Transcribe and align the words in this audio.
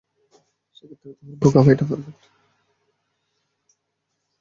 সেক্ষেত্রে 0.75 1.09
তোমার 1.13 1.35
বোকা 1.41 1.61
ভাইটা 1.65 1.85
পার্ফেক্ট। 1.89 2.23